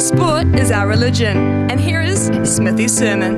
[0.00, 1.36] Sport is our religion.
[1.70, 3.36] And here is Smithy's sermon.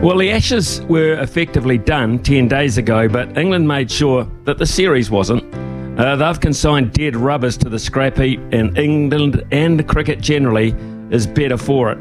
[0.00, 4.66] Well, the Ashes were effectively done 10 days ago, but England made sure that the
[4.66, 5.42] series wasn't.
[5.98, 10.72] Uh, they've consigned dead rubbers to the scrap heap, and England and cricket generally
[11.10, 12.00] is better for it.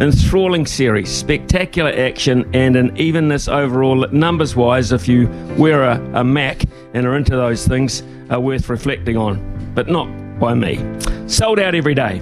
[0.00, 6.24] Enthralling series, spectacular action, and an evenness overall numbers wise, if you wear a, a
[6.24, 6.64] Mac
[6.94, 10.08] and are into those things, are worth reflecting on, but not
[10.40, 10.80] by me.
[11.28, 12.20] Sold out every day.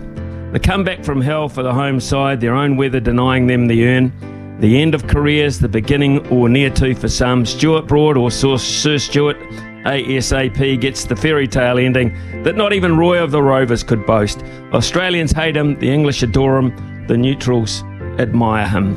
[0.54, 4.12] The comeback from hell for the home side, their own weather denying them the urn.
[4.60, 7.44] The end of careers, the beginning or near to for some.
[7.44, 8.56] Stuart Broad or Sir
[8.98, 9.36] Stuart
[9.84, 14.44] ASAP gets the fairy tale ending that not even Roy of the Rovers could boast.
[14.72, 17.82] Australians hate him, the English adore him, the neutrals
[18.20, 18.94] admire him.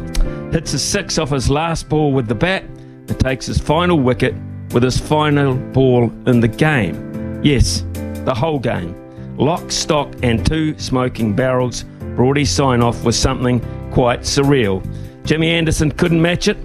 [0.51, 4.35] Hits a six off his last ball with the bat and takes his final wicket
[4.75, 7.41] with his final ball in the game.
[7.43, 7.83] Yes,
[8.25, 9.06] the whole game.
[9.37, 11.83] Lock, stock, and two smoking barrels.
[12.15, 13.59] Broady's sign off was something
[13.91, 14.83] quite surreal.
[15.25, 16.57] Jimmy Anderson couldn't match it,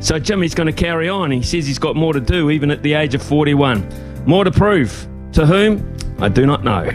[0.00, 1.30] so Jimmy's going to carry on.
[1.30, 4.24] He says he's got more to do, even at the age of 41.
[4.26, 5.08] More to prove.
[5.32, 5.96] To whom?
[6.18, 6.90] I do not know.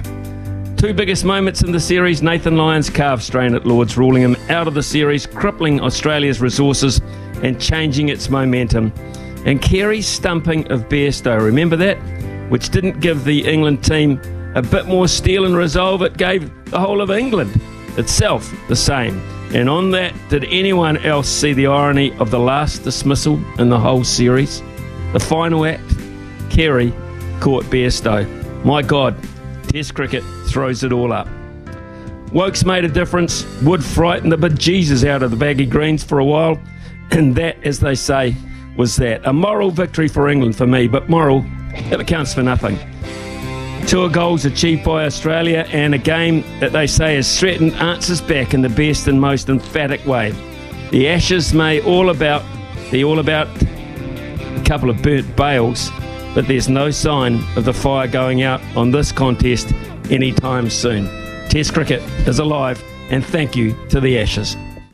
[0.78, 4.68] Two biggest moments in the series Nathan Lyon's calf strain at Lords, ruling him out
[4.68, 7.02] of the series, crippling Australia's resources
[7.42, 8.94] and changing its momentum.
[9.46, 11.96] And Carey's stumping of Bairstow, remember that?
[12.50, 14.20] Which didn't give the England team
[14.56, 17.60] a bit more steel and resolve, it gave the whole of England
[17.98, 19.20] itself the same.
[19.54, 23.80] And on that, did anyone else see the irony of the last dismissal in the
[23.80, 24.62] whole series?
[25.14, 25.84] The final act,
[26.50, 26.92] Carey
[27.42, 28.26] caught Bairstow.
[28.66, 29.16] My God,
[29.68, 31.28] Test cricket throws it all up.
[32.32, 36.26] Woakes made a difference, would frighten the bejesus out of the baggy greens for a
[36.26, 36.58] while,
[37.12, 38.36] and that, as they say,
[38.78, 39.26] was that.
[39.28, 42.80] A moral victory for England for me, but moral, it accounts for nothing.
[43.88, 48.56] Tour goals achieved by Australia and a game that they say has threatened answers back
[48.56, 50.32] in the best and most emphatic way.
[50.90, 52.44] The Ashes may all about
[52.92, 55.92] be all about a couple of burnt bails,
[56.34, 59.72] but there's no sign of the fire going out on this contest
[60.10, 61.06] anytime soon.
[61.50, 64.58] Test cricket is alive, and thank you to the Ashes.